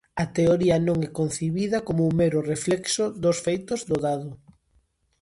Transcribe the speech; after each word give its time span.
A 0.23 0.25
teoría 0.37 0.77
non 0.87 0.97
é 1.07 1.09
concibida 1.19 1.77
como 1.87 2.01
un 2.09 2.13
mero 2.21 2.39
reflexo 2.53 3.03
dos 3.23 3.37
feitos, 3.45 3.79
do 3.89 3.97
dado. 4.05 4.29